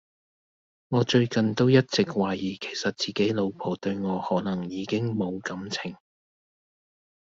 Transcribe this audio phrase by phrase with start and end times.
[0.89, 5.95] 我最近都一直懷疑其實自己老婆對我可能已經無感情